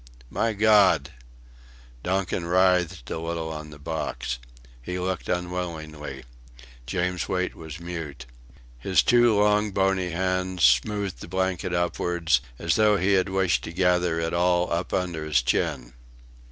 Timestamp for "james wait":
6.87-7.53